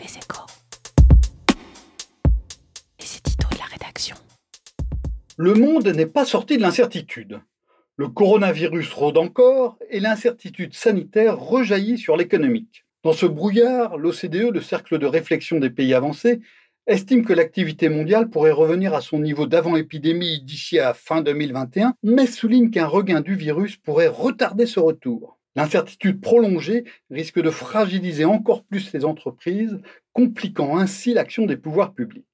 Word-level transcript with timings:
Les 0.00 0.16
échos. 0.16 0.46
C'est 2.98 3.22
Tito 3.22 3.48
de 3.52 3.58
la 3.58 3.64
rédaction. 3.64 4.16
Le 5.36 5.52
monde 5.52 5.88
n'est 5.88 6.06
pas 6.06 6.24
sorti 6.24 6.56
de 6.56 6.62
l'incertitude. 6.62 7.40
Le 7.96 8.08
coronavirus 8.08 8.94
rôde 8.94 9.18
encore 9.18 9.76
et 9.90 10.00
l'incertitude 10.00 10.72
sanitaire 10.72 11.38
rejaillit 11.38 11.98
sur 11.98 12.16
l'économique. 12.16 12.86
Dans 13.04 13.12
ce 13.12 13.26
brouillard, 13.26 13.98
l'OCDE, 13.98 14.54
le 14.54 14.62
cercle 14.62 14.98
de 14.98 15.06
réflexion 15.06 15.58
des 15.58 15.70
pays 15.70 15.92
avancés, 15.92 16.40
estime 16.86 17.24
que 17.24 17.34
l'activité 17.34 17.90
mondiale 17.90 18.30
pourrait 18.30 18.52
revenir 18.52 18.94
à 18.94 19.02
son 19.02 19.18
niveau 19.18 19.46
d'avant-épidémie 19.46 20.40
d'ici 20.40 20.78
à 20.78 20.94
fin 20.94 21.20
2021, 21.20 21.94
mais 22.02 22.26
souligne 22.26 22.70
qu'un 22.70 22.86
regain 22.86 23.20
du 23.20 23.34
virus 23.34 23.76
pourrait 23.76 24.08
retarder 24.08 24.64
ce 24.64 24.80
retour. 24.80 25.39
L'incertitude 25.56 26.20
prolongée 26.20 26.84
risque 27.10 27.40
de 27.40 27.50
fragiliser 27.50 28.24
encore 28.24 28.64
plus 28.64 28.92
les 28.92 29.04
entreprises, 29.04 29.78
compliquant 30.12 30.76
ainsi 30.78 31.12
l'action 31.12 31.46
des 31.46 31.56
pouvoirs 31.56 31.92
publics. 31.92 32.24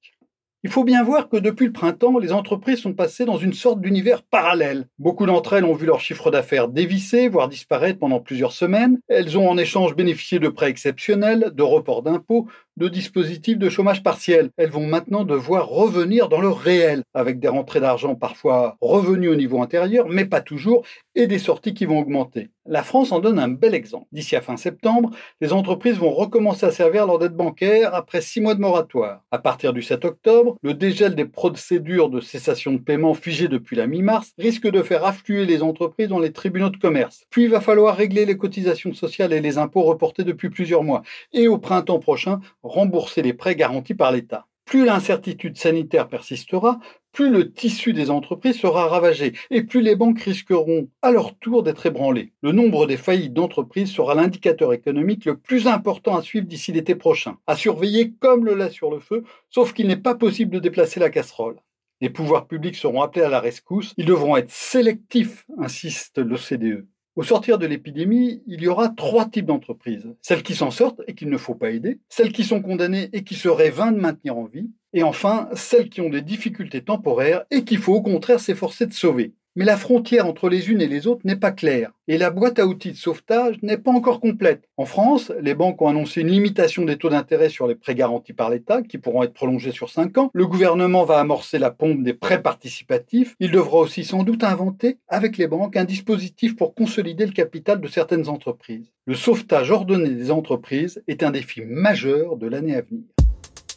Il 0.63 0.71
faut 0.71 0.83
bien 0.83 1.03
voir 1.03 1.29
que 1.29 1.37
depuis 1.37 1.67
le 1.67 1.71
printemps, 1.71 2.17
les 2.17 2.33
entreprises 2.33 2.81
sont 2.81 2.93
passées 2.93 3.25
dans 3.25 3.37
une 3.37 3.53
sorte 3.53 3.79
d'univers 3.79 4.23
parallèle. 4.23 4.87
Beaucoup 4.99 5.25
d'entre 5.25 5.53
elles 5.53 5.63
ont 5.63 5.73
vu 5.73 5.85
leur 5.85 5.99
chiffre 5.99 6.31
d'affaires 6.31 6.67
dévisser, 6.67 7.29
voire 7.29 7.47
disparaître 7.47 7.99
pendant 7.99 8.19
plusieurs 8.19 8.51
semaines. 8.51 8.99
Elles 9.07 9.37
ont 9.37 9.47
en 9.47 9.57
échange 9.57 9.95
bénéficié 9.95 10.39
de 10.39 10.49
prêts 10.49 10.69
exceptionnels, 10.69 11.51
de 11.53 11.63
reports 11.63 12.03
d'impôts, 12.03 12.47
de 12.77 12.87
dispositifs 12.87 13.57
de 13.57 13.69
chômage 13.69 14.03
partiel. 14.03 14.51
Elles 14.55 14.69
vont 14.69 14.87
maintenant 14.87 15.23
devoir 15.23 15.67
revenir 15.67 16.29
dans 16.29 16.41
le 16.41 16.49
réel, 16.49 17.03
avec 17.13 17.39
des 17.39 17.47
rentrées 17.47 17.81
d'argent 17.81 18.15
parfois 18.15 18.77
revenues 18.79 19.29
au 19.29 19.35
niveau 19.35 19.61
intérieur, 19.61 20.07
mais 20.07 20.25
pas 20.25 20.41
toujours, 20.41 20.83
et 21.15 21.27
des 21.27 21.39
sorties 21.39 21.73
qui 21.73 21.85
vont 21.85 21.99
augmenter. 21.99 22.49
La 22.69 22.83
France 22.83 23.13
en 23.13 23.19
donne 23.19 23.39
un 23.39 23.47
bel 23.47 23.73
exemple. 23.73 24.07
D'ici 24.11 24.35
à 24.35 24.41
fin 24.41 24.57
septembre, 24.57 25.11
les 25.39 25.53
entreprises 25.53 25.97
vont 25.97 26.11
recommencer 26.11 26.65
à 26.65 26.71
servir 26.71 27.07
leur 27.07 27.17
dette 27.17 27.33
bancaire 27.33 27.95
après 27.95 28.19
six 28.19 28.41
mois 28.41 28.55
de 28.55 28.59
moratoire. 28.59 29.21
À 29.31 29.39
partir 29.39 29.71
du 29.71 29.81
7 29.81 30.03
octobre, 30.03 30.57
le 30.61 30.73
dégel 30.73 31.15
des 31.15 31.23
procédures 31.23 32.09
de 32.09 32.19
cessation 32.19 32.73
de 32.73 32.79
paiement 32.79 33.13
figées 33.13 33.47
depuis 33.47 33.77
la 33.77 33.87
mi-mars 33.87 34.33
risque 34.37 34.69
de 34.69 34.83
faire 34.83 35.05
affluer 35.05 35.45
les 35.45 35.63
entreprises 35.63 36.09
dans 36.09 36.19
les 36.19 36.33
tribunaux 36.33 36.69
de 36.69 36.75
commerce. 36.75 37.23
Puis 37.29 37.45
il 37.45 37.49
va 37.49 37.61
falloir 37.61 37.95
régler 37.95 38.25
les 38.25 38.35
cotisations 38.35 38.93
sociales 38.93 39.31
et 39.31 39.39
les 39.39 39.57
impôts 39.57 39.83
reportés 39.83 40.25
depuis 40.25 40.49
plusieurs 40.49 40.83
mois. 40.83 41.03
Et 41.31 41.47
au 41.47 41.57
printemps 41.57 41.99
prochain, 41.99 42.41
rembourser 42.67 43.21
les 43.21 43.33
prêts 43.33 43.55
garantis 43.55 43.95
par 43.95 44.11
l'État. 44.11 44.47
Plus 44.67 44.85
l'incertitude 44.85 45.57
sanitaire 45.57 46.09
persistera, 46.09 46.79
plus 47.13 47.29
le 47.29 47.53
tissu 47.53 47.93
des 47.93 48.09
entreprises 48.09 48.59
sera 48.59 48.87
ravagé 48.87 49.31
et 49.49 49.63
plus 49.63 49.81
les 49.81 49.95
banques 49.95 50.19
risqueront 50.19 50.89
à 51.01 51.11
leur 51.11 51.37
tour 51.39 51.63
d'être 51.63 51.85
ébranlées. 51.85 52.33
Le 52.41 52.51
nombre 52.51 52.85
des 52.85 52.97
faillites 52.97 53.33
d'entreprises 53.33 53.91
sera 53.91 54.13
l'indicateur 54.13 54.73
économique 54.73 55.23
le 55.23 55.37
plus 55.37 55.67
important 55.67 56.17
à 56.17 56.21
suivre 56.21 56.45
d'ici 56.45 56.73
l'été 56.73 56.95
prochain, 56.95 57.37
à 57.47 57.55
surveiller 57.55 58.11
comme 58.19 58.43
le 58.43 58.55
lait 58.55 58.69
sur 58.69 58.91
le 58.91 58.99
feu, 58.99 59.23
sauf 59.49 59.71
qu'il 59.71 59.87
n'est 59.87 59.95
pas 59.95 60.15
possible 60.15 60.51
de 60.51 60.59
déplacer 60.59 60.99
la 60.99 61.09
casserole. 61.09 61.61
Les 62.01 62.09
pouvoirs 62.09 62.45
publics 62.45 62.75
seront 62.75 63.01
appelés 63.01 63.25
à 63.25 63.29
la 63.29 63.39
rescousse, 63.39 63.93
ils 63.95 64.05
devront 64.05 64.35
être 64.35 64.51
sélectifs, 64.51 65.45
insiste 65.57 66.19
l'OCDE. 66.19 66.85
Au 67.17 67.23
sortir 67.23 67.57
de 67.57 67.65
l'épidémie, 67.65 68.43
il 68.45 68.61
y 68.61 68.67
aura 68.67 68.89
trois 68.89 69.25
types 69.25 69.47
d'entreprises. 69.47 70.07
Celles 70.21 70.43
qui 70.43 70.53
s'en 70.53 70.69
sortent 70.69 71.01
et 71.07 71.15
qu'il 71.15 71.31
ne 71.31 71.37
faut 71.37 71.55
pas 71.55 71.71
aider, 71.71 71.99
celles 72.09 72.31
qui 72.31 72.43
sont 72.43 72.61
condamnées 72.61 73.09
et 73.11 73.23
qui 73.23 73.33
seraient 73.33 73.71
vains 73.71 73.91
de 73.91 73.99
maintenir 73.99 74.37
en 74.37 74.45
vie, 74.45 74.69
et 74.93 75.01
enfin 75.01 75.49
celles 75.55 75.89
qui 75.89 75.99
ont 75.99 76.11
des 76.11 76.21
difficultés 76.21 76.83
temporaires 76.83 77.45
et 77.49 77.63
qu'il 77.63 77.79
faut 77.79 77.95
au 77.95 78.03
contraire 78.03 78.39
s'efforcer 78.39 78.85
de 78.85 78.93
sauver. 78.93 79.33
Mais 79.57 79.65
la 79.65 79.75
frontière 79.75 80.27
entre 80.27 80.49
les 80.49 80.69
unes 80.69 80.81
et 80.81 80.87
les 80.87 81.07
autres 81.07 81.21
n'est 81.23 81.35
pas 81.35 81.49
claire, 81.49 81.89
et 82.07 82.19
la 82.19 82.29
boîte 82.29 82.59
à 82.59 82.67
outils 82.67 82.91
de 82.91 82.95
sauvetage 82.95 83.55
n'est 83.63 83.79
pas 83.79 83.89
encore 83.89 84.19
complète. 84.19 84.69
En 84.77 84.85
France, 84.85 85.31
les 85.41 85.55
banques 85.55 85.81
ont 85.81 85.87
annoncé 85.87 86.21
une 86.21 86.27
limitation 86.27 86.85
des 86.85 86.99
taux 86.99 87.09
d'intérêt 87.09 87.49
sur 87.49 87.65
les 87.65 87.73
prêts 87.73 87.95
garantis 87.95 88.33
par 88.33 88.51
l'État, 88.51 88.83
qui 88.83 88.99
pourront 88.99 89.23
être 89.23 89.33
prolongés 89.33 89.71
sur 89.71 89.89
5 89.89 90.15
ans. 90.19 90.29
Le 90.31 90.45
gouvernement 90.45 91.05
va 91.05 91.17
amorcer 91.17 91.57
la 91.57 91.71
pompe 91.71 92.03
des 92.03 92.13
prêts 92.13 92.43
participatifs. 92.43 93.35
Il 93.39 93.49
devra 93.49 93.79
aussi 93.79 94.03
sans 94.03 94.21
doute 94.21 94.43
inventer, 94.43 94.99
avec 95.07 95.39
les 95.39 95.47
banques, 95.47 95.75
un 95.75 95.85
dispositif 95.85 96.55
pour 96.55 96.75
consolider 96.75 97.25
le 97.25 97.31
capital 97.31 97.81
de 97.81 97.87
certaines 97.87 98.29
entreprises. 98.29 98.91
Le 99.07 99.15
sauvetage 99.15 99.71
ordonné 99.71 100.09
des 100.09 100.29
entreprises 100.29 101.01
est 101.07 101.23
un 101.23 101.31
défi 101.31 101.61
majeur 101.65 102.37
de 102.37 102.45
l'année 102.45 102.75
à 102.75 102.81
venir. 102.81 103.05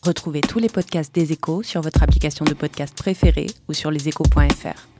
Retrouvez 0.02 0.42
tous 0.42 0.58
les 0.58 0.68
podcasts 0.68 1.14
des 1.14 1.32
échos 1.32 1.62
sur 1.62 1.80
votre 1.80 2.02
application 2.02 2.44
de 2.44 2.52
podcast 2.52 2.94
préférée 2.94 3.47
ou 3.66 3.72
sur 3.72 3.91
leséchos.fr. 3.91 4.99